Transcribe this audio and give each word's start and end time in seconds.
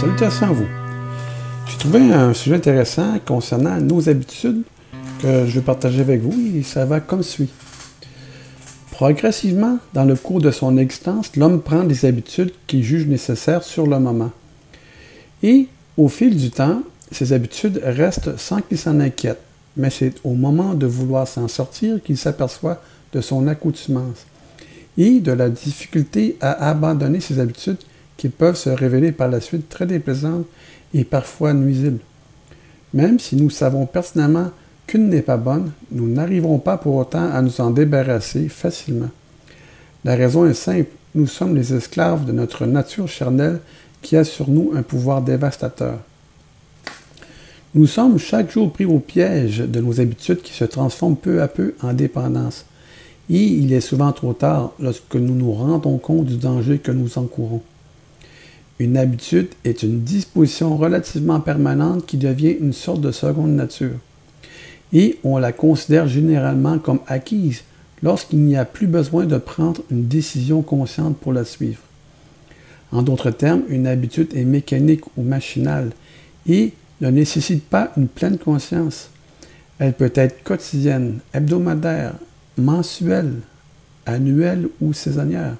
Salutations 0.00 0.46
à 0.46 0.52
vous. 0.52 0.68
J'ai 1.66 1.76
trouvé 1.76 2.12
un 2.12 2.32
sujet 2.32 2.54
intéressant 2.54 3.18
concernant 3.26 3.80
nos 3.80 4.08
habitudes 4.08 4.62
que 5.20 5.44
je 5.44 5.58
vais 5.58 5.60
partager 5.60 6.00
avec 6.02 6.20
vous 6.20 6.56
et 6.56 6.62
ça 6.62 6.84
va 6.84 7.00
comme 7.00 7.24
suit. 7.24 7.48
Progressivement, 8.92 9.78
dans 9.94 10.04
le 10.04 10.14
cours 10.14 10.40
de 10.40 10.52
son 10.52 10.76
existence, 10.76 11.34
l'homme 11.34 11.60
prend 11.60 11.82
des 11.82 12.04
habitudes 12.04 12.52
qu'il 12.68 12.84
juge 12.84 13.08
nécessaires 13.08 13.64
sur 13.64 13.88
le 13.88 13.98
moment. 13.98 14.30
Et 15.42 15.66
au 15.96 16.06
fil 16.06 16.36
du 16.36 16.52
temps, 16.52 16.82
ces 17.10 17.32
habitudes 17.32 17.80
restent 17.82 18.38
sans 18.38 18.60
qu'il 18.60 18.78
s'en 18.78 19.00
inquiète, 19.00 19.40
mais 19.76 19.90
c'est 19.90 20.14
au 20.22 20.34
moment 20.34 20.74
de 20.74 20.86
vouloir 20.86 21.26
s'en 21.26 21.48
sortir 21.48 22.00
qu'il 22.04 22.16
s'aperçoit 22.16 22.80
de 23.12 23.20
son 23.20 23.48
accoutumance 23.48 24.26
et 24.96 25.18
de 25.18 25.32
la 25.32 25.50
difficulté 25.50 26.36
à 26.40 26.68
abandonner 26.68 27.18
ces 27.18 27.40
habitudes 27.40 27.78
qui 28.18 28.28
peuvent 28.28 28.56
se 28.56 28.68
révéler 28.68 29.12
par 29.12 29.28
la 29.28 29.40
suite 29.40 29.70
très 29.70 29.86
déplaisantes 29.86 30.44
et 30.92 31.04
parfois 31.04 31.54
nuisibles. 31.54 32.00
Même 32.92 33.18
si 33.18 33.36
nous 33.36 33.48
savons 33.48 33.86
pertinemment 33.86 34.50
qu'une 34.86 35.08
n'est 35.08 35.22
pas 35.22 35.36
bonne, 35.36 35.72
nous 35.90 36.08
n'arriverons 36.08 36.58
pas 36.58 36.76
pour 36.76 36.96
autant 36.96 37.30
à 37.32 37.40
nous 37.40 37.60
en 37.62 37.70
débarrasser 37.70 38.48
facilement. 38.48 39.10
La 40.04 40.16
raison 40.16 40.46
est 40.46 40.54
simple, 40.54 40.90
nous 41.14 41.26
sommes 41.26 41.54
les 41.54 41.72
esclaves 41.72 42.24
de 42.26 42.32
notre 42.32 42.66
nature 42.66 43.08
charnelle 43.08 43.60
qui 44.02 44.16
a 44.16 44.24
sur 44.24 44.48
nous 44.48 44.72
un 44.74 44.82
pouvoir 44.82 45.22
dévastateur. 45.22 45.98
Nous 47.74 47.86
sommes 47.86 48.18
chaque 48.18 48.50
jour 48.50 48.72
pris 48.72 48.86
au 48.86 48.98
piège 48.98 49.58
de 49.58 49.80
nos 49.80 50.00
habitudes 50.00 50.42
qui 50.42 50.54
se 50.54 50.64
transforment 50.64 51.16
peu 51.16 51.42
à 51.42 51.48
peu 51.48 51.74
en 51.82 51.92
dépendance. 51.92 52.64
Et 53.30 53.42
il 53.42 53.72
est 53.74 53.82
souvent 53.82 54.10
trop 54.12 54.32
tard 54.32 54.72
lorsque 54.80 55.16
nous 55.16 55.34
nous 55.34 55.52
rendons 55.52 55.98
compte 55.98 56.24
du 56.24 56.36
danger 56.36 56.78
que 56.78 56.92
nous 56.92 57.18
encourons. 57.18 57.60
Une 58.78 58.96
habitude 58.96 59.48
est 59.64 59.82
une 59.82 60.02
disposition 60.02 60.76
relativement 60.76 61.40
permanente 61.40 62.06
qui 62.06 62.16
devient 62.16 62.56
une 62.60 62.72
sorte 62.72 63.00
de 63.00 63.10
seconde 63.10 63.56
nature. 63.56 63.96
Et 64.92 65.18
on 65.24 65.38
la 65.38 65.52
considère 65.52 66.06
généralement 66.06 66.78
comme 66.78 67.00
acquise 67.06 67.62
lorsqu'il 68.02 68.40
n'y 68.40 68.56
a 68.56 68.64
plus 68.64 68.86
besoin 68.86 69.26
de 69.26 69.36
prendre 69.36 69.82
une 69.90 70.06
décision 70.06 70.62
consciente 70.62 71.16
pour 71.18 71.32
la 71.32 71.44
suivre. 71.44 71.80
En 72.92 73.02
d'autres 73.02 73.30
termes, 73.30 73.62
une 73.68 73.86
habitude 73.86 74.34
est 74.34 74.44
mécanique 74.44 75.04
ou 75.16 75.22
machinale 75.22 75.90
et 76.46 76.72
ne 77.00 77.10
nécessite 77.10 77.64
pas 77.64 77.92
une 77.96 78.08
pleine 78.08 78.38
conscience. 78.38 79.10
Elle 79.78 79.92
peut 79.92 80.12
être 80.14 80.42
quotidienne, 80.42 81.18
hebdomadaire, 81.34 82.14
mensuelle, 82.56 83.34
annuelle 84.06 84.68
ou 84.80 84.92
saisonnière. 84.92 85.56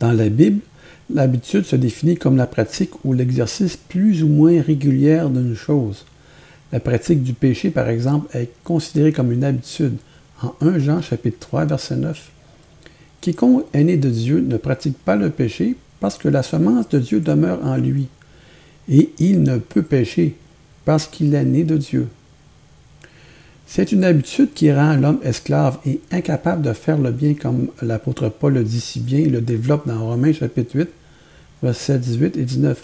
Dans 0.00 0.12
la 0.12 0.28
Bible, 0.28 0.60
L'habitude 1.12 1.64
se 1.64 1.76
définit 1.76 2.16
comme 2.16 2.36
la 2.36 2.46
pratique 2.46 3.04
ou 3.04 3.14
l'exercice 3.14 3.76
plus 3.76 4.22
ou 4.22 4.28
moins 4.28 4.60
régulière 4.60 5.30
d'une 5.30 5.54
chose. 5.54 6.04
La 6.70 6.80
pratique 6.80 7.22
du 7.22 7.32
péché, 7.32 7.70
par 7.70 7.88
exemple, 7.88 8.28
est 8.36 8.50
considérée 8.62 9.12
comme 9.12 9.32
une 9.32 9.44
habitude. 9.44 9.96
En 10.42 10.54
1 10.60 10.78
Jean 10.78 11.00
chapitre 11.00 11.38
3, 11.40 11.64
verset 11.64 11.96
9. 11.96 12.30
Quiconque 13.22 13.64
est 13.72 13.84
né 13.84 13.96
de 13.96 14.10
Dieu 14.10 14.40
ne 14.40 14.58
pratique 14.58 14.98
pas 14.98 15.16
le 15.16 15.30
péché 15.30 15.76
parce 15.98 16.18
que 16.18 16.28
la 16.28 16.42
semence 16.42 16.88
de 16.90 16.98
Dieu 16.98 17.20
demeure 17.20 17.64
en 17.64 17.76
lui. 17.76 18.08
Et 18.90 19.10
il 19.18 19.42
ne 19.42 19.56
peut 19.56 19.82
pécher 19.82 20.36
parce 20.84 21.06
qu'il 21.06 21.34
est 21.34 21.44
né 21.44 21.64
de 21.64 21.78
Dieu. 21.78 22.08
C'est 23.66 23.92
une 23.92 24.04
habitude 24.04 24.52
qui 24.54 24.72
rend 24.72 24.96
l'homme 24.96 25.20
esclave 25.22 25.78
et 25.86 26.00
incapable 26.10 26.62
de 26.62 26.72
faire 26.72 26.96
le 26.96 27.10
bien 27.10 27.34
comme 27.34 27.68
l'apôtre 27.82 28.28
Paul 28.28 28.54
le 28.54 28.64
dit 28.64 28.80
si 28.80 29.00
bien 29.00 29.18
et 29.18 29.28
le 29.28 29.42
développe 29.42 29.86
dans 29.86 30.06
Romains 30.06 30.32
chapitre 30.32 30.76
8, 30.76 30.88
versets 31.62 31.98
18 31.98 32.36
et 32.36 32.44
19. 32.44 32.82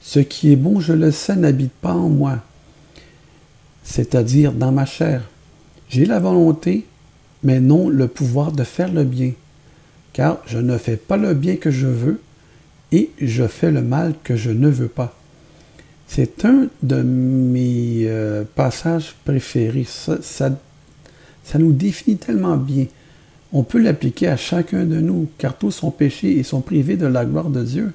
Ce 0.00 0.18
qui 0.20 0.52
est 0.52 0.56
bon, 0.56 0.80
je 0.80 0.92
le 0.92 1.10
sais, 1.10 1.36
n'habite 1.36 1.72
pas 1.72 1.92
en 1.92 2.08
moi, 2.08 2.38
c'est-à-dire 3.82 4.52
dans 4.52 4.72
ma 4.72 4.86
chair. 4.86 5.22
J'ai 5.88 6.06
la 6.06 6.20
volonté, 6.20 6.86
mais 7.42 7.60
non 7.60 7.88
le 7.88 8.08
pouvoir 8.08 8.52
de 8.52 8.64
faire 8.64 8.92
le 8.92 9.04
bien, 9.04 9.32
car 10.12 10.38
je 10.46 10.58
ne 10.58 10.78
fais 10.78 10.96
pas 10.96 11.16
le 11.16 11.34
bien 11.34 11.56
que 11.56 11.70
je 11.70 11.86
veux, 11.86 12.20
et 12.92 13.10
je 13.20 13.46
fais 13.46 13.70
le 13.70 13.82
mal 13.82 14.14
que 14.24 14.36
je 14.36 14.50
ne 14.50 14.68
veux 14.68 14.88
pas. 14.88 15.14
C'est 16.06 16.44
un 16.44 16.66
de 16.82 17.02
mes 17.02 18.02
euh, 18.06 18.42
passages 18.56 19.14
préférés. 19.24 19.86
Ça, 19.88 20.18
ça, 20.22 20.50
nous 21.58 21.72
définit 21.72 22.16
tellement 22.16 22.56
bien. 22.56 22.86
On 23.52 23.62
peut 23.62 23.80
l'appliquer 23.80 24.28
à 24.28 24.36
chacun 24.36 24.84
de 24.84 25.00
nous, 25.00 25.28
car 25.38 25.56
tous 25.56 25.72
sont 25.72 25.90
péchés 25.90 26.38
et 26.38 26.42
sont 26.42 26.60
privés 26.60 26.96
de 26.96 27.06
la 27.06 27.24
gloire 27.24 27.50
de 27.50 27.62
Dieu. 27.62 27.92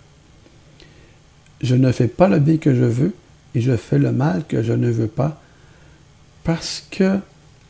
Je 1.61 1.75
ne 1.75 1.91
fais 1.91 2.07
pas 2.07 2.27
le 2.27 2.39
bien 2.39 2.57
que 2.57 2.73
je 2.75 2.83
veux 2.83 3.13
et 3.53 3.61
je 3.61 3.75
fais 3.77 3.97
le 3.97 4.11
mal 4.11 4.43
que 4.47 4.61
je 4.61 4.73
ne 4.73 4.91
veux 4.91 5.07
pas, 5.07 5.39
parce 6.43 6.85
que 6.91 7.19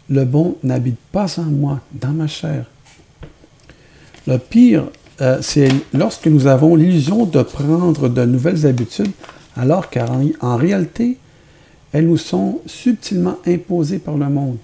le 0.09 0.25
bon 0.25 0.57
n'habite 0.63 0.99
pas 1.11 1.39
en 1.39 1.43
moi, 1.43 1.81
dans 1.93 2.09
ma 2.09 2.27
chair. 2.27 2.65
Le 4.27 4.39
pire, 4.39 4.85
euh, 5.21 5.37
c'est 5.41 5.69
lorsque 5.93 6.27
nous 6.27 6.47
avons 6.47 6.75
l'illusion 6.75 7.25
de 7.25 7.43
prendre 7.43 8.09
de 8.09 8.25
nouvelles 8.25 8.65
habitudes 8.65 9.11
alors 9.55 9.89
qu'en 9.89 10.57
réalité, 10.57 11.17
elles 11.93 12.07
nous 12.07 12.17
sont 12.17 12.61
subtilement 12.65 13.37
imposées 13.47 13.99
par 13.99 14.17
le 14.17 14.27
monde. 14.27 14.57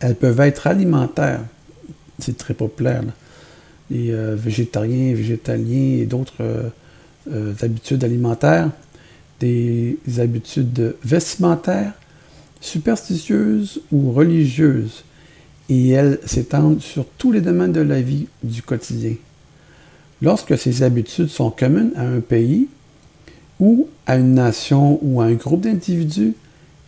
Elles 0.00 0.16
peuvent 0.16 0.40
être 0.40 0.66
alimentaires, 0.66 1.42
c'est 2.20 2.36
très 2.36 2.54
populaire, 2.54 3.02
les 3.90 4.10
euh, 4.10 4.36
végétariens, 4.36 5.14
végétaliens 5.14 5.98
et 6.02 6.06
d'autres 6.06 6.40
euh, 6.40 6.68
euh, 7.32 7.52
habitudes 7.60 8.04
alimentaires, 8.04 8.70
des 9.40 9.98
habitudes 10.18 10.96
vestimentaires, 11.02 11.92
superstitieuses 12.60 13.80
ou 13.90 14.12
religieuses, 14.12 15.04
et 15.68 15.90
elles 15.90 16.18
s'étendent 16.26 16.80
sur 16.80 17.06
tous 17.18 17.32
les 17.32 17.40
domaines 17.40 17.72
de 17.72 17.80
la 17.80 18.00
vie 18.00 18.26
du 18.42 18.62
quotidien. 18.62 19.14
Lorsque 20.20 20.58
ces 20.58 20.82
habitudes 20.82 21.28
sont 21.28 21.50
communes 21.50 21.92
à 21.96 22.02
un 22.02 22.20
pays, 22.20 22.68
ou 23.60 23.88
à 24.06 24.16
une 24.16 24.34
nation 24.34 24.98
ou 25.02 25.20
à 25.20 25.26
un 25.26 25.34
groupe 25.34 25.60
d'individus, 25.60 26.34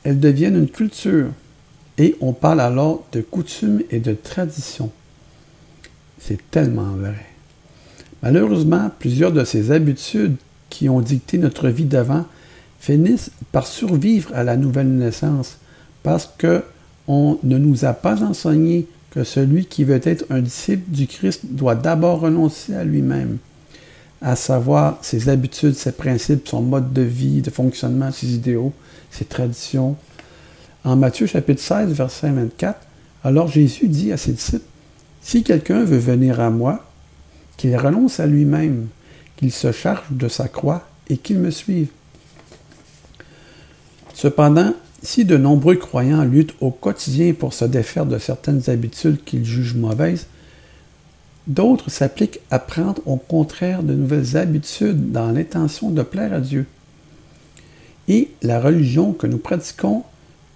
elles 0.05 0.19
deviennent 0.19 0.57
une 0.57 0.69
culture. 0.69 1.29
Et 1.99 2.17
on 2.21 2.33
parle 2.33 2.61
alors 2.61 3.05
de 3.13 3.21
coutumes 3.21 3.83
et 3.91 4.01
de 4.01 4.15
traditions. 4.15 4.91
C'est 6.25 6.51
tellement 6.51 6.93
vrai. 6.93 7.27
Malheureusement, 8.23 8.91
plusieurs 8.99 9.33
de 9.33 9.45
ces 9.45 9.73
habitudes 9.73 10.37
qui 10.71 10.89
ont 10.89 11.01
dicté 11.01 11.37
notre 11.37 11.69
vie 11.69 11.85
d'avant 11.85 12.25
finissent 12.79 13.33
par 13.51 13.67
survivre 13.67 14.31
à 14.35 14.45
la 14.45 14.57
nouvelle 14.57 14.89
naissance 14.89 15.59
parce 16.03 16.31
que 16.39 16.63
on 17.09 17.39
ne 17.43 17.59
nous 17.59 17.85
a 17.85 17.93
pas 17.93 18.23
enseigné 18.23 18.87
que 19.11 19.25
celui 19.25 19.67
qui 19.67 19.83
veut 19.83 20.01
être 20.05 20.25
un 20.31 20.41
disciple 20.41 20.91
du 20.91 21.09
Christ 21.09 21.41
doit 21.45 21.75
d'abord 21.75 22.21
renoncer 22.21 22.75
à 22.75 22.85
lui-même 22.85 23.39
à 24.23 24.37
savoir 24.37 24.99
ses 25.03 25.29
habitudes, 25.29 25.75
ses 25.75 25.91
principes, 25.91 26.47
son 26.47 26.63
mode 26.63 26.93
de 26.93 27.03
vie, 27.03 27.43
de 27.43 27.51
fonctionnement, 27.51 28.13
ses 28.13 28.33
idéaux, 28.35 28.73
ses 29.11 29.25
traditions. 29.25 29.97
En 30.85 30.95
Matthieu 30.95 31.27
chapitre 31.27 31.61
16, 31.61 31.93
verset 31.93 32.31
24, 32.31 32.79
alors 33.25 33.49
Jésus 33.49 33.89
dit 33.89 34.13
à 34.13 34.17
ses 34.17 34.33
disciples, 34.33 34.65
Si 35.23 35.43
quelqu'un 35.43 35.85
veut 35.85 35.99
venir 35.99 36.41
à 36.41 36.51
moi, 36.51 36.85
qu'il 37.57 37.77
renonce 37.77 38.21
à 38.21 38.27
lui-même, 38.27 38.89
qu'il 39.37 39.53
se 39.53 39.73
charge 39.73 40.05
de 40.11 40.29
sa 40.29 40.49
croix 40.49 40.87
et 41.09 41.17
qu'il 41.17 41.39
me 41.39 41.51
suive. 41.51 41.89
Cependant, 44.15 44.75
si 45.03 45.25
de 45.25 45.37
nombreux 45.37 45.77
croyants 45.77 46.25
luttent 46.25 46.55
au 46.61 46.71
quotidien 46.71 47.33
pour 47.33 47.55
se 47.55 47.65
défaire 47.65 48.07
de 48.07 48.19
certaines 48.19 48.69
habitudes 48.69 49.23
qu'ils 49.25 49.45
jugent 49.45 49.75
mauvaises, 49.75 50.27
D'autres 51.47 51.91
s'appliquent 51.91 52.41
à 52.51 52.61
prendre 52.61 53.03
au 53.05 53.17
contraire 53.17 53.83
de 53.83 53.95
nouvelles 53.95 54.37
habitudes 54.37 55.11
dans 55.11 55.33
l'intention 55.33 55.91
de 55.91 56.03
plaire 56.03 56.33
à 56.33 56.41
Dieu. 56.41 56.67
Et 58.07 58.31
la 58.43 58.61
religion 58.61 59.13
que 59.13 59.27
nous 59.27 59.39
pratiquons 59.39 60.05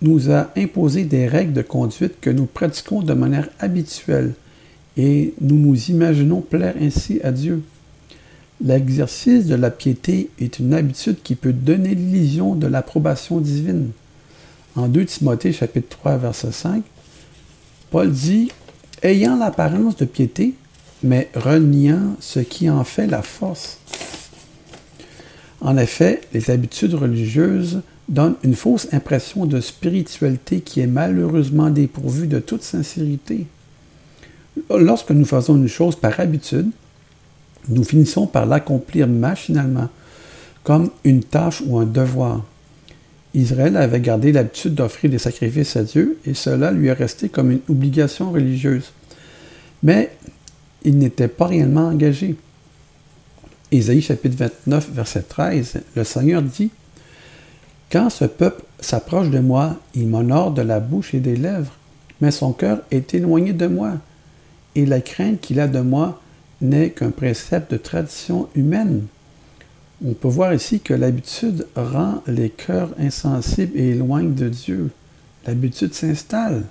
nous 0.03 0.31
a 0.31 0.51
imposé 0.57 1.05
des 1.05 1.27
règles 1.27 1.55
de 1.55 1.63
conduite 1.63 2.21
que 2.21 2.31
nous 2.31 2.47
pratiquons 2.47 3.03
de 3.03 3.15
manière 3.15 3.49
habituelle 3.59 4.35
et 4.97 5.35
nous 5.41 5.57
nous 5.57 5.91
imaginons 5.91 6.41
plaire 6.41 6.75
ainsi 6.81 7.21
à 7.23 7.33
Dieu. 7.33 7.63
L'exercice 8.65 9.47
de 9.47 9.55
la 9.55 9.71
piété 9.71 10.31
est 10.41 10.59
une 10.59 10.73
habitude 10.73 11.17
qui 11.23 11.35
peut 11.35 11.53
donner 11.53 11.95
l'illusion 11.95 12.55
de 12.55 12.67
l'approbation 12.67 13.39
divine. 13.39 13.91
En 14.77 14.89
2 14.89 15.05
Timothée 15.05 15.53
chapitre 15.53 15.99
3 15.99 16.17
verset 16.17 16.53
5, 16.53 16.83
Paul 17.91 18.11
dit 18.11 18.51
Ayant 19.03 19.37
l'apparence 19.37 19.97
de 19.97 20.07
piété, 20.07 20.55
mais 21.03 21.29
reniant 21.35 22.17
ce 22.21 22.41
qui 22.41 22.71
en 22.71 22.85
fait 22.85 23.07
la 23.07 23.23
force. 23.23 23.79
En 25.61 25.77
effet, 25.77 26.23
les 26.33 26.51
habitudes 26.51 26.95
religieuses 26.95 27.83
donnent 28.09 28.37
une 28.43 28.55
fausse 28.55 28.89
impression 28.93 29.47
de 29.47 29.61
spiritualité 29.61 30.61
qui 30.61 30.81
est 30.81 30.87
malheureusement 30.87 31.71
dépourvue 31.71 32.27
de 32.27 32.39
toute 32.39 32.63
sincérité. 32.63 33.47
Lorsque 34.71 35.11
nous 35.11 35.25
faisons 35.25 35.57
une 35.57 35.69
chose 35.69 35.97
par 35.97 36.19
habitude, 36.19 36.71
nous 37.69 37.85
finissons 37.85 38.27
par 38.27 38.47
l'accomplir 38.47 39.07
machinalement, 39.07 39.89
comme 40.65 40.91
une 41.05 41.23
tâche 41.23 41.63
ou 41.67 41.79
un 41.79 41.85
devoir. 41.85 42.45
Israël 43.35 43.77
avait 43.77 44.01
gardé 44.01 44.33
l'habitude 44.33 44.75
d'offrir 44.75 45.11
des 45.11 45.19
sacrifices 45.19 45.77
à 45.77 45.83
Dieu 45.83 46.19
et 46.25 46.33
cela 46.33 46.71
lui 46.71 46.89
est 46.89 46.93
resté 46.93 47.29
comme 47.29 47.51
une 47.51 47.61
obligation 47.69 48.33
religieuse. 48.33 48.93
Mais 49.83 50.11
il 50.85 50.97
n'était 50.99 51.29
pas 51.29 51.47
réellement 51.47 51.89
engagé. 51.89 52.37
Ésaïe 53.71 54.01
chapitre 54.01 54.37
29, 54.39 54.91
verset 54.93 55.23
13, 55.23 55.81
le 55.97 56.05
Seigneur 56.05 56.41
dit 56.41 56.71
Quand 57.91 58.09
ce 58.09 58.25
peuple 58.25 58.63
s'approche 58.81 59.29
de 59.29 59.41
moi, 59.41 59.77
il 59.95 60.07
m'honore 60.07 60.53
de 60.53 60.63
la 60.63 60.81
bouche 60.81 61.13
et 61.15 61.21
des 61.21 61.37
lèvres, 61.37 61.73
mais 62.21 62.31
son 62.31 62.53
cœur 62.53 62.81
est 62.91 63.13
éloigné 63.13 63.53
de 63.53 63.67
moi, 63.67 63.95
et 64.77 64.87
la 64.87 65.01
crainte 65.01 65.41
qu'il 65.41 65.59
a 65.59 65.67
de 65.67 65.81
moi 65.81 66.21
n'est 66.61 66.91
qu'un 66.91 67.11
précepte 67.11 67.73
de 67.73 67.79
tradition 67.79 68.49
humaine. 68.55 69.07
On 70.05 70.13
peut 70.13 70.29
voir 70.29 70.53
ici 70.53 70.81
que 70.81 70.95
l'habitude 70.95 71.67
rend 71.75 72.23
les 72.27 72.51
cœurs 72.51 72.91
insensibles 72.99 73.73
et 73.75 73.91
éloigne 73.91 74.35
de 74.35 74.49
Dieu. 74.49 74.91
L'habitude 75.47 75.95
s'installe. 75.95 76.65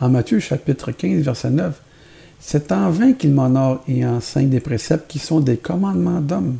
En 0.00 0.08
Matthieu 0.08 0.38
chapitre 0.38 0.92
15, 0.92 1.22
verset 1.22 1.50
9, 1.50 1.80
c'est 2.38 2.72
en 2.72 2.90
vain 2.90 3.12
qu'il 3.12 3.32
m'honore 3.32 3.82
et 3.88 4.06
enseigne 4.06 4.48
des 4.48 4.60
préceptes 4.60 5.10
qui 5.10 5.18
sont 5.18 5.40
des 5.40 5.56
commandements 5.56 6.20
d'hommes. 6.20 6.58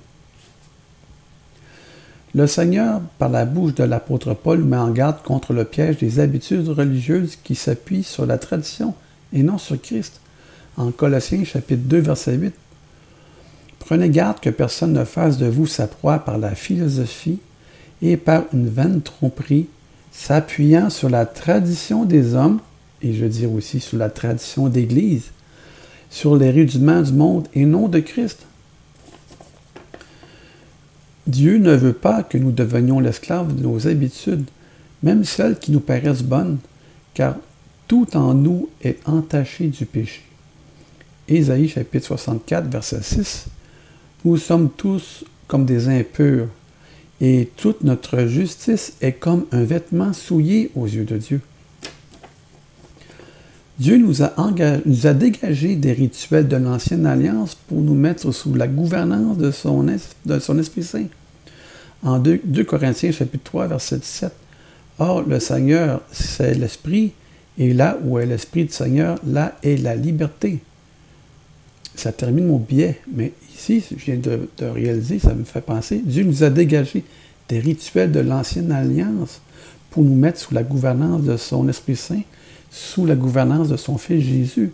Le 2.35 2.47
Seigneur, 2.47 3.01
par 3.19 3.29
la 3.29 3.45
bouche 3.45 3.75
de 3.75 3.85
l'apôtre 3.85 4.35
Paul, 4.35 4.63
met 4.63 4.77
en 4.77 4.91
garde 4.91 5.23
contre 5.23 5.53
le 5.53 5.65
piège 5.65 5.99
des 5.99 6.19
habitudes 6.21 6.69
religieuses 6.69 7.37
qui 7.43 7.55
s'appuient 7.55 8.05
sur 8.05 8.27
la 8.27 8.39
tradition 8.39 8.95
et 9.33 9.43
non 9.43 9.59
sur 9.59 9.81
Christ. 9.81 10.21
En 10.81 10.93
Colossiens 10.93 11.45
chapitre 11.45 11.83
2, 11.85 11.99
verset 11.99 12.37
8, 12.37 12.55
Prenez 13.81 14.09
garde 14.09 14.41
que 14.41 14.49
personne 14.49 14.95
ne 14.95 15.05
fasse 15.05 15.37
de 15.37 15.45
vous 15.45 15.67
sa 15.67 15.87
proie 15.87 16.21
par 16.21 16.39
la 16.39 16.55
philosophie 16.55 17.39
et 18.01 18.17
par 18.17 18.45
une 18.55 18.67
vaine 18.67 19.03
tromperie, 19.03 19.67
s'appuyant 20.11 20.89
sur 20.89 21.11
la 21.11 21.27
tradition 21.27 22.07
des 22.07 22.35
hommes, 22.35 22.61
et 23.03 23.13
je 23.13 23.25
veux 23.25 23.29
dire 23.29 23.53
aussi 23.53 23.79
sur 23.79 23.99
la 23.99 24.09
tradition 24.09 24.69
d'Église, 24.71 25.33
sur 26.09 26.35
les 26.35 26.51
rudiments 26.51 27.03
du 27.03 27.13
monde 27.13 27.47
et 27.53 27.67
non 27.67 27.87
de 27.87 28.01
Christ. 28.01 28.47
Dieu 31.27 31.59
ne 31.59 31.75
veut 31.75 31.93
pas 31.93 32.23
que 32.23 32.39
nous 32.39 32.53
devenions 32.53 33.01
l'esclave 33.01 33.55
de 33.55 33.63
nos 33.63 33.87
habitudes, 33.87 34.49
même 35.03 35.25
celles 35.25 35.59
qui 35.59 35.73
nous 35.73 35.81
paraissent 35.81 36.23
bonnes, 36.23 36.57
car 37.13 37.37
tout 37.87 38.17
en 38.17 38.33
nous 38.33 38.71
est 38.83 39.07
entaché 39.07 39.67
du 39.67 39.85
péché. 39.85 40.23
Ésaïe 41.29 41.69
chapitre 41.69 42.07
64, 42.07 42.71
verset 42.71 43.03
6. 43.03 43.47
Nous 44.25 44.37
sommes 44.37 44.71
tous 44.71 45.25
comme 45.47 45.65
des 45.65 45.89
impurs, 45.89 46.47
et 47.21 47.51
toute 47.57 47.83
notre 47.83 48.27
justice 48.27 48.95
est 49.01 49.13
comme 49.13 49.47
un 49.53 49.65
vêtement 49.65 50.13
souillé 50.13 50.71
aux 50.75 50.87
yeux 50.87 51.05
de 51.05 51.17
Dieu. 51.17 51.41
Dieu 53.79 53.97
nous 53.97 54.23
a, 54.23 54.35
nous 54.85 55.07
a 55.07 55.15
dégagé 55.15 55.75
des 55.75 55.93
rituels 55.93 56.49
de 56.49 56.57
l'Ancienne 56.57 57.07
Alliance 57.07 57.55
pour 57.55 57.81
nous 57.81 57.95
mettre 57.95 58.31
sous 58.31 58.55
la 58.55 58.69
gouvernance 58.69 59.39
de 59.39 59.51
son, 59.51 59.87
de 60.27 60.39
son 60.39 60.59
Esprit 60.59 60.83
Saint. 60.83 61.07
En 62.03 62.19
2, 62.19 62.41
2 62.45 62.65
Corinthiens 62.65 63.11
chapitre 63.11 63.45
3, 63.45 63.69
verset 63.69 63.99
17, 63.99 64.33
Or, 64.99 65.23
le 65.23 65.41
Seigneur, 65.41 66.03
c'est 66.13 66.55
l'Esprit, 66.55 67.13
et 67.57 67.73
là 67.73 67.99
où 68.05 68.19
est 68.19 68.27
l'Esprit 68.27 68.67
du 68.67 68.73
Seigneur, 68.73 69.19
là 69.27 69.57
est 69.63 69.83
la 69.83 69.97
liberté. 69.97 70.61
Ça 71.95 72.13
termine 72.13 72.47
mon 72.47 72.59
billet, 72.59 73.01
mais 73.13 73.33
ici, 73.55 73.85
je 73.91 74.05
viens 74.05 74.17
de, 74.17 74.49
réaliser, 74.61 75.19
ça 75.19 75.35
me 75.35 75.45
fait 75.45 75.61
penser, 75.61 76.01
Dieu 76.05 76.25
nous 76.25 76.45
a 76.45 76.51
dégagé 76.51 77.05
des 77.49 77.59
rituels 77.59 78.13
de 78.13 78.21
l'Ancienne 78.21 78.73
Alliance 78.73 79.41
pour 79.91 80.05
nous 80.05 80.15
mettre 80.15 80.39
sous 80.39 80.55
la 80.55 80.63
gouvernance 80.63 81.23
de 81.23 81.37
son 81.37 81.69
Esprit 81.69 81.97
Saint, 81.97 82.23
sous 82.71 83.07
la 83.07 83.17
gouvernance 83.17 83.69
de 83.69 83.77
son 83.77 83.99
Fils 83.99 84.25
Jésus. 84.25 84.73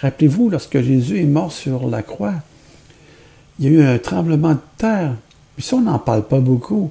Rappelez-vous, 0.00 0.48
lorsque 0.48 0.80
Jésus 0.80 1.20
est 1.20 1.26
mort 1.26 1.52
sur 1.52 1.88
la 1.88 2.02
croix, 2.02 2.34
il 3.58 3.64
y 3.66 3.68
a 3.68 3.70
eu 3.70 3.82
un 3.82 3.98
tremblement 3.98 4.54
de 4.54 4.60
terre. 4.76 5.14
Puis 5.56 5.64
ça, 5.64 5.76
on 5.76 5.82
n'en 5.82 5.98
parle 5.98 6.26
pas 6.26 6.40
beaucoup. 6.40 6.90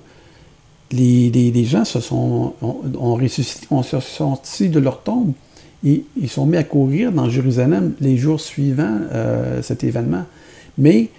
Les, 0.92 1.66
gens 1.66 1.86
se 1.86 2.00
sont, 2.00 2.54
ont, 2.62 3.16
ressuscité, 3.16 3.68
ont 3.72 3.84
sorti 3.84 4.70
de 4.70 4.80
leur 4.80 5.02
tombe. 5.02 5.34
Ils 5.84 6.30
sont 6.30 6.46
mis 6.46 6.58
à 6.58 6.64
courir 6.64 7.12
dans 7.12 7.30
Jérusalem 7.30 7.94
les 8.02 8.18
jours 8.18 8.42
suivants 8.42 9.00
euh, 9.12 9.62
cet 9.62 9.84
événement. 9.84 10.26
Mais 10.78 11.10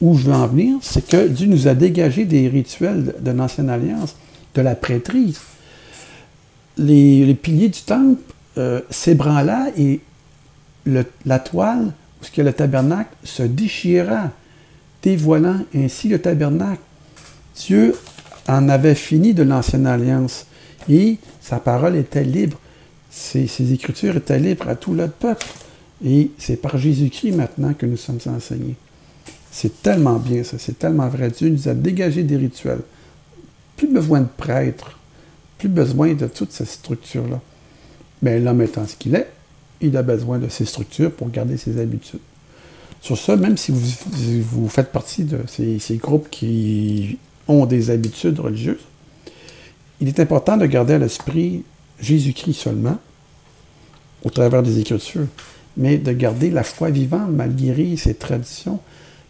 où 0.00 0.16
je 0.16 0.24
veux 0.24 0.32
en 0.32 0.46
venir, 0.46 0.78
c'est 0.82 1.06
que 1.06 1.28
Dieu 1.28 1.46
nous 1.46 1.68
a 1.68 1.74
dégagé 1.74 2.24
des 2.24 2.48
rituels 2.48 3.14
de, 3.20 3.30
l'Ancienne 3.30 3.70
Alliance, 3.70 4.16
de 4.54 4.62
la 4.62 4.74
prêtrise. 4.74 5.40
Les, 6.78 7.24
les 7.24 7.34
piliers 7.34 7.68
du 7.68 7.80
temple 7.80 8.20
euh, 8.58 8.80
s'ébranla 8.90 9.68
et 9.76 10.00
la 10.86 11.38
toile, 11.38 11.92
où 12.20 12.24
ce 12.24 12.40
le 12.40 12.52
tabernacle, 12.52 13.10
se 13.24 13.42
déchira, 13.42 14.30
dévoilant 15.02 15.58
ainsi 15.74 16.08
le 16.08 16.20
tabernacle. 16.20 16.80
Dieu 17.56 17.94
en 18.48 18.68
avait 18.68 18.94
fini 18.94 19.34
de 19.34 19.42
l'ancienne 19.42 19.86
alliance 19.86 20.46
et 20.88 21.18
sa 21.40 21.58
parole 21.58 21.96
était 21.96 22.24
libre. 22.24 22.58
Ses, 23.18 23.72
écritures 23.72 24.14
étaient 24.16 24.38
libres 24.38 24.68
à 24.68 24.76
tout 24.76 24.92
le 24.92 25.08
peuple. 25.08 25.46
Et 26.04 26.30
c'est 26.36 26.60
par 26.60 26.76
Jésus-Christ 26.76 27.32
maintenant 27.32 27.72
que 27.72 27.86
nous 27.86 27.96
sommes 27.96 28.18
enseignés. 28.26 28.76
C'est 29.50 29.82
tellement 29.82 30.18
bien 30.18 30.44
ça, 30.44 30.58
c'est 30.58 30.78
tellement 30.78 31.08
vrai. 31.08 31.30
Dieu 31.30 31.48
nous 31.48 31.66
a 31.66 31.72
dégagé 31.72 32.22
des 32.24 32.36
rituels. 32.36 32.82
Plus 33.76 33.88
besoin 33.88 34.20
de 34.20 34.28
prêtres, 34.36 34.98
plus 35.56 35.70
besoin 35.70 36.12
de 36.12 36.26
toute 36.26 36.52
cette 36.52 36.68
structure-là. 36.68 37.40
Mais 38.20 38.38
l'homme 38.38 38.60
étant 38.60 38.86
ce 38.86 38.96
qu'il 38.96 39.14
est, 39.14 39.30
il 39.80 39.96
a 39.96 40.02
besoin 40.02 40.38
de 40.38 40.48
ces 40.48 40.66
structures 40.66 41.10
pour 41.10 41.30
garder 41.30 41.56
ses 41.56 41.80
habitudes. 41.80 42.20
Sur 43.00 43.16
ça, 43.16 43.36
même 43.36 43.56
si 43.56 43.72
vous, 43.72 44.68
faites 44.68 44.92
partie 44.92 45.24
de 45.24 45.38
ces, 45.46 45.96
groupes 45.96 46.28
qui 46.30 47.18
ont 47.48 47.64
des 47.64 47.90
habitudes 47.90 48.38
religieuses, 48.38 48.84
il 50.00 50.08
est 50.08 50.20
important 50.20 50.58
de 50.58 50.66
garder 50.66 50.94
à 50.94 50.98
l'esprit 50.98 51.62
Jésus-Christ 52.00 52.54
seulement, 52.54 52.98
au 54.24 54.30
travers 54.30 54.62
des 54.62 54.78
Écritures, 54.78 55.26
mais 55.76 55.98
de 55.98 56.12
garder 56.12 56.50
la 56.50 56.62
foi 56.62 56.90
vivante 56.90 57.30
malgré 57.30 57.96
ces 57.96 58.14
traditions 58.14 58.80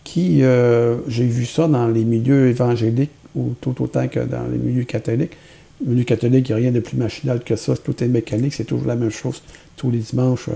qui, 0.04 0.42
euh, 0.42 0.98
j'ai 1.08 1.26
vu 1.26 1.46
ça 1.46 1.66
dans 1.66 1.88
les 1.88 2.04
milieux 2.04 2.48
évangéliques, 2.48 3.10
ou 3.34 3.54
tout 3.60 3.82
autant 3.82 4.08
que 4.08 4.20
dans 4.20 4.46
les 4.50 4.56
milieux 4.56 4.84
catholiques, 4.84 5.36
le 5.84 5.92
milieu 5.92 6.04
catholique, 6.04 6.48
il 6.48 6.52
n'y 6.52 6.60
a 6.60 6.62
rien 6.62 6.72
de 6.72 6.80
plus 6.80 6.96
machinal 6.96 7.42
que 7.44 7.56
ça. 7.56 7.76
Tout 7.76 8.02
est 8.02 8.08
mécanique, 8.08 8.54
c'est 8.54 8.64
toujours 8.64 8.86
la 8.86 8.96
même 8.96 9.10
chose 9.10 9.42
tous 9.76 9.90
les 9.90 9.98
dimanches. 9.98 10.48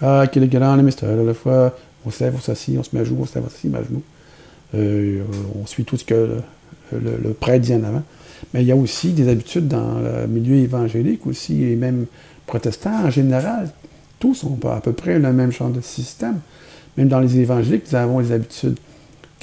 Ah, 0.00 0.24
quel 0.30 0.42
est 0.42 0.48
grand 0.48 0.74
le 0.74 0.82
mystère 0.82 1.14
la 1.16 1.34
fois. 1.34 1.76
On 2.04 2.10
se 2.10 2.24
lève, 2.24 2.34
on 2.36 2.40
s'assied, 2.40 2.76
on 2.76 2.82
se 2.82 2.90
met 2.92 3.00
à 3.00 3.04
genoux, 3.04 3.20
on 3.20 3.26
se 3.26 3.34
lève, 3.36 3.44
on 3.46 3.50
s'assied, 3.50 3.70
on 3.70 3.72
met 3.72 3.78
à 3.78 3.84
genoux. 3.84 4.02
On 5.62 5.66
suit 5.66 5.84
tout 5.84 5.96
ce 5.96 6.04
que 6.04 6.38
le, 6.92 7.32
prêtre 7.32 7.64
dit 7.64 7.74
en 7.74 7.84
avant. 7.84 8.02
Mais 8.52 8.62
il 8.62 8.66
y 8.66 8.72
a 8.72 8.76
aussi 8.76 9.12
des 9.12 9.28
habitudes 9.28 9.68
dans 9.68 9.98
le 9.98 10.26
milieu 10.26 10.56
évangélique 10.56 11.26
aussi, 11.26 11.64
et 11.64 11.76
même 11.76 12.06
protestant 12.46 13.06
en 13.06 13.10
général. 13.10 13.70
Tous 14.18 14.44
ont 14.44 14.58
à 14.68 14.80
peu 14.80 14.92
près 14.92 15.18
le 15.18 15.32
même 15.32 15.52
genre 15.52 15.70
de 15.70 15.80
système. 15.80 16.40
Même 16.96 17.08
dans 17.08 17.20
les 17.20 17.38
évangéliques, 17.38 17.84
nous 17.90 17.96
avons 17.96 18.20
les 18.20 18.32
habitudes. 18.32 18.78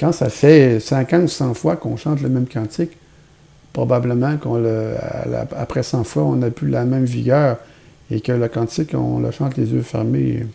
Quand 0.00 0.12
ça 0.12 0.30
fait 0.30 0.80
50 0.80 1.24
ou 1.24 1.28
100 1.28 1.54
fois 1.54 1.76
qu'on 1.76 1.96
chante 1.96 2.20
le 2.22 2.28
même 2.28 2.46
cantique, 2.46 2.92
probablement 3.72 4.36
qu'après 4.36 5.82
100 5.82 6.04
fois, 6.04 6.24
on 6.24 6.36
n'a 6.36 6.50
plus 6.50 6.68
la 6.68 6.84
même 6.84 7.04
vigueur 7.04 7.58
et 8.10 8.20
que 8.20 8.32
le 8.32 8.48
cantique, 8.48 8.94
on 8.94 9.20
le 9.20 9.30
chante 9.30 9.56
les 9.56 9.70
yeux 9.70 9.82
fermés 9.82 10.46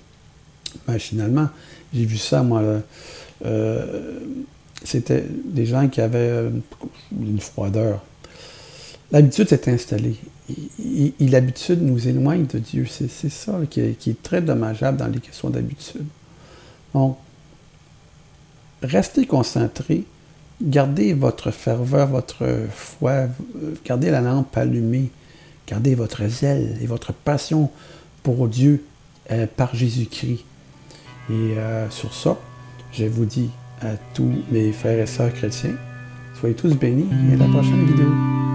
machinalement. 0.88 1.50
J'ai 1.94 2.06
vu 2.06 2.18
ça, 2.18 2.44
moi. 2.44 2.62
Euh, 3.46 4.20
c'était 4.84 5.24
des 5.46 5.66
gens 5.66 5.88
qui 5.88 6.02
avaient 6.02 6.50
une 7.12 7.40
froideur. 7.40 8.04
L'habitude 9.12 9.48
s'est 9.48 9.72
installée. 9.72 10.18
l'habitude 11.20 11.82
nous 11.82 12.08
éloigne 12.08 12.46
de 12.46 12.60
Dieu. 12.60 12.86
C'est, 12.90 13.30
ça 13.30 13.60
qui 13.70 13.82
est, 13.82 14.24
très 14.24 14.42
dommageable 14.42 14.98
dans 14.98 15.08
les 15.08 15.20
questions 15.20 15.50
d'habitude. 15.50 16.06
Donc, 16.94 17.18
restez 18.82 19.26
concentrés 19.26 20.06
Gardez 20.62 21.14
votre 21.14 21.52
ferveur, 21.52 22.08
votre 22.08 22.66
foi, 22.72 23.28
gardez 23.86 24.10
la 24.10 24.22
lampe 24.22 24.58
allumée, 24.58 25.12
gardez 25.68 25.94
votre 25.94 26.28
zèle 26.28 26.78
et 26.82 26.88
votre 26.88 27.14
passion 27.14 27.70
pour 28.24 28.48
Dieu 28.48 28.84
euh, 29.30 29.46
par 29.56 29.76
Jésus-Christ. 29.76 30.44
Et 31.30 31.34
euh, 31.34 31.88
sur 31.92 32.12
ça, 32.12 32.40
je 32.92 33.06
vous 33.06 33.26
dis 33.26 33.52
à 33.82 33.98
tous 34.16 34.32
mes 34.50 34.72
frères 34.72 35.00
et 35.00 35.06
sœurs 35.06 35.32
chrétiens, 35.32 35.76
soyez 36.40 36.56
tous 36.56 36.74
bénis 36.74 37.08
et 37.30 37.36
à 37.36 37.38
la 37.38 37.48
prochaine 37.50 37.86
vidéo. 37.86 38.47